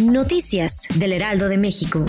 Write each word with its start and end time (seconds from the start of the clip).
Noticias 0.00 0.88
del 0.94 1.12
Heraldo 1.12 1.48
de 1.48 1.58
México. 1.58 2.04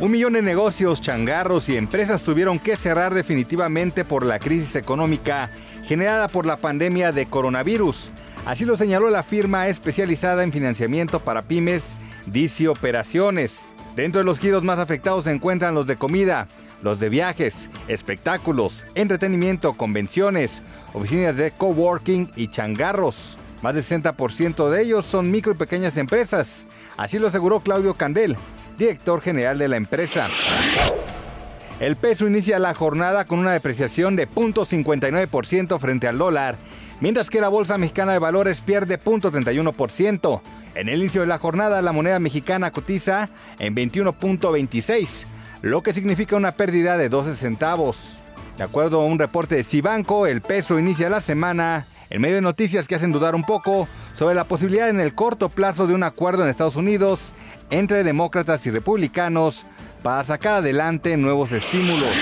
Un 0.00 0.10
millón 0.10 0.34
de 0.34 0.42
negocios, 0.42 1.00
changarros 1.00 1.68
y 1.68 1.76
empresas 1.76 2.22
tuvieron 2.22 2.58
que 2.58 2.76
cerrar 2.76 3.14
definitivamente 3.14 4.04
por 4.04 4.24
la 4.24 4.38
crisis 4.38 4.76
económica 4.76 5.50
generada 5.84 6.28
por 6.28 6.46
la 6.46 6.58
pandemia 6.58 7.12
de 7.12 7.26
coronavirus. 7.26 8.10
Así 8.44 8.64
lo 8.64 8.76
señaló 8.76 9.10
la 9.10 9.22
firma 9.22 9.68
especializada 9.68 10.42
en 10.42 10.52
financiamiento 10.52 11.20
para 11.20 11.42
pymes, 11.42 11.92
Dici 12.26 12.66
Operaciones. 12.66 13.60
Dentro 13.96 14.20
de 14.20 14.24
los 14.24 14.38
giros 14.38 14.62
más 14.62 14.78
afectados 14.78 15.24
se 15.24 15.30
encuentran 15.30 15.74
los 15.74 15.86
de 15.86 15.96
comida, 15.96 16.48
los 16.82 17.00
de 17.00 17.08
viajes, 17.08 17.70
espectáculos, 17.88 18.86
entretenimiento, 18.94 19.72
convenciones, 19.72 20.62
oficinas 20.92 21.36
de 21.36 21.50
coworking 21.52 22.30
y 22.36 22.48
changarros. 22.48 23.38
Más 23.64 23.74
del 23.74 23.82
60% 23.82 24.68
de 24.68 24.82
ellos 24.82 25.06
son 25.06 25.30
micro 25.30 25.52
y 25.52 25.56
pequeñas 25.56 25.96
empresas. 25.96 26.66
Así 26.98 27.18
lo 27.18 27.28
aseguró 27.28 27.60
Claudio 27.60 27.94
Candel, 27.94 28.36
director 28.76 29.22
general 29.22 29.56
de 29.56 29.68
la 29.68 29.78
empresa. 29.78 30.28
El 31.80 31.96
peso 31.96 32.26
inicia 32.26 32.58
la 32.58 32.74
jornada 32.74 33.24
con 33.24 33.38
una 33.38 33.54
depreciación 33.54 34.16
de 34.16 34.28
0.59% 34.28 35.78
frente 35.78 36.06
al 36.06 36.18
dólar, 36.18 36.56
mientras 37.00 37.30
que 37.30 37.40
la 37.40 37.48
Bolsa 37.48 37.78
Mexicana 37.78 38.12
de 38.12 38.18
Valores 38.18 38.60
pierde 38.60 39.00
0.31%. 39.00 40.42
En 40.74 40.90
el 40.90 41.00
inicio 41.00 41.22
de 41.22 41.28
la 41.28 41.38
jornada, 41.38 41.80
la 41.80 41.92
moneda 41.92 42.18
mexicana 42.18 42.70
cotiza 42.70 43.30
en 43.58 43.74
21.26, 43.74 45.24
lo 45.62 45.82
que 45.82 45.94
significa 45.94 46.36
una 46.36 46.52
pérdida 46.52 46.98
de 46.98 47.08
12 47.08 47.34
centavos. 47.34 48.18
De 48.58 48.64
acuerdo 48.64 49.00
a 49.00 49.06
un 49.06 49.18
reporte 49.18 49.54
de 49.54 49.64
Cibanco, 49.64 50.26
el 50.26 50.42
peso 50.42 50.78
inicia 50.78 51.08
la 51.08 51.22
semana 51.22 51.86
en 52.14 52.20
medio 52.20 52.36
de 52.36 52.42
noticias 52.42 52.86
que 52.86 52.94
hacen 52.94 53.10
dudar 53.10 53.34
un 53.34 53.42
poco 53.42 53.88
sobre 54.14 54.36
la 54.36 54.44
posibilidad 54.44 54.88
en 54.88 55.00
el 55.00 55.16
corto 55.16 55.48
plazo 55.48 55.88
de 55.88 55.94
un 55.94 56.04
acuerdo 56.04 56.44
en 56.44 56.48
Estados 56.48 56.76
Unidos 56.76 57.32
entre 57.70 58.04
demócratas 58.04 58.64
y 58.66 58.70
republicanos 58.70 59.66
para 60.00 60.22
sacar 60.22 60.54
adelante 60.54 61.16
nuevos 61.16 61.50
estímulos. 61.50 62.14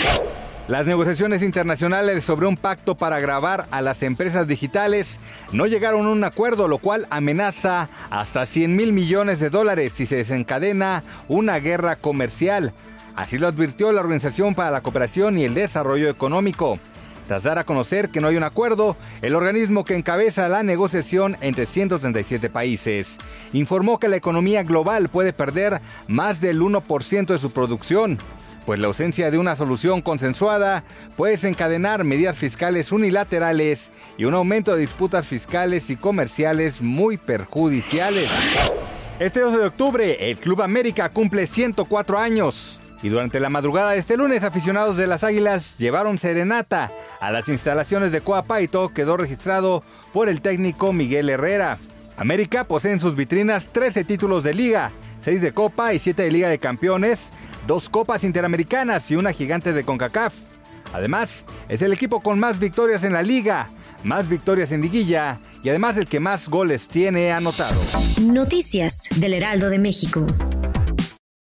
Las 0.66 0.86
negociaciones 0.86 1.42
internacionales 1.42 2.24
sobre 2.24 2.46
un 2.46 2.56
pacto 2.56 2.94
para 2.94 3.20
grabar 3.20 3.66
a 3.70 3.82
las 3.82 4.02
empresas 4.02 4.48
digitales 4.48 5.18
no 5.52 5.66
llegaron 5.66 6.06
a 6.06 6.10
un 6.10 6.24
acuerdo, 6.24 6.68
lo 6.68 6.78
cual 6.78 7.06
amenaza 7.10 7.90
hasta 8.08 8.46
100 8.46 8.74
mil 8.74 8.94
millones 8.94 9.40
de 9.40 9.50
dólares 9.50 9.92
si 9.92 10.06
se 10.06 10.16
desencadena 10.16 11.02
una 11.28 11.58
guerra 11.58 11.96
comercial. 11.96 12.72
Así 13.14 13.36
lo 13.36 13.46
advirtió 13.46 13.92
la 13.92 14.00
Organización 14.00 14.54
para 14.54 14.70
la 14.70 14.80
Cooperación 14.80 15.36
y 15.36 15.44
el 15.44 15.52
Desarrollo 15.52 16.08
Económico. 16.08 16.78
Tras 17.26 17.44
dar 17.44 17.58
a 17.58 17.64
conocer 17.64 18.08
que 18.08 18.20
no 18.20 18.28
hay 18.28 18.36
un 18.36 18.42
acuerdo, 18.42 18.96
el 19.22 19.34
organismo 19.34 19.84
que 19.84 19.94
encabeza 19.94 20.48
la 20.48 20.62
negociación 20.62 21.36
entre 21.40 21.66
137 21.66 22.50
países 22.50 23.18
informó 23.52 23.98
que 23.98 24.08
la 24.08 24.16
economía 24.16 24.62
global 24.62 25.08
puede 25.08 25.32
perder 25.32 25.80
más 26.08 26.40
del 26.40 26.60
1% 26.60 27.26
de 27.26 27.38
su 27.38 27.50
producción, 27.52 28.18
pues 28.66 28.80
la 28.80 28.88
ausencia 28.88 29.30
de 29.30 29.38
una 29.38 29.56
solución 29.56 30.02
consensuada 30.02 30.84
puede 31.16 31.32
desencadenar 31.32 32.04
medidas 32.04 32.38
fiscales 32.38 32.92
unilaterales 32.92 33.90
y 34.16 34.24
un 34.24 34.34
aumento 34.34 34.74
de 34.74 34.80
disputas 34.80 35.26
fiscales 35.26 35.90
y 35.90 35.96
comerciales 35.96 36.80
muy 36.80 37.16
perjudiciales. 37.16 38.30
Este 39.18 39.40
12 39.40 39.58
de 39.58 39.66
octubre, 39.66 40.30
el 40.30 40.36
Club 40.36 40.62
América 40.62 41.08
cumple 41.08 41.46
104 41.46 42.18
años. 42.18 42.80
Y 43.02 43.08
durante 43.08 43.40
la 43.40 43.50
madrugada 43.50 43.90
de 43.90 43.98
este 43.98 44.16
lunes, 44.16 44.44
aficionados 44.44 44.96
de 44.96 45.08
las 45.08 45.24
Águilas 45.24 45.76
llevaron 45.76 46.18
serenata 46.18 46.92
a 47.20 47.32
las 47.32 47.48
instalaciones 47.48 48.12
de 48.12 48.20
Coapaito, 48.20 48.90
quedó 48.90 49.16
registrado 49.16 49.82
por 50.12 50.28
el 50.28 50.40
técnico 50.40 50.92
Miguel 50.92 51.28
Herrera. 51.28 51.78
América 52.16 52.64
posee 52.64 52.92
en 52.92 53.00
sus 53.00 53.16
vitrinas 53.16 53.66
13 53.66 54.04
títulos 54.04 54.44
de 54.44 54.54
liga, 54.54 54.92
6 55.22 55.42
de 55.42 55.52
Copa 55.52 55.94
y 55.94 55.98
7 55.98 56.22
de 56.22 56.30
Liga 56.30 56.48
de 56.48 56.58
Campeones, 56.58 57.30
dos 57.66 57.88
Copas 57.88 58.22
Interamericanas 58.22 59.10
y 59.10 59.16
una 59.16 59.32
gigante 59.32 59.72
de 59.72 59.84
CONCACAF. 59.84 60.34
Además, 60.92 61.44
es 61.68 61.82
el 61.82 61.92
equipo 61.92 62.20
con 62.20 62.38
más 62.38 62.60
victorias 62.60 63.02
en 63.02 63.14
la 63.14 63.22
liga, 63.22 63.68
más 64.04 64.28
victorias 64.28 64.70
en 64.70 64.82
liguilla 64.82 65.38
y 65.64 65.70
además 65.70 65.96
el 65.96 66.06
que 66.06 66.20
más 66.20 66.48
goles 66.48 66.88
tiene 66.88 67.32
anotado. 67.32 67.80
Noticias 68.20 69.08
del 69.16 69.34
Heraldo 69.34 69.70
de 69.70 69.78
México. 69.78 70.26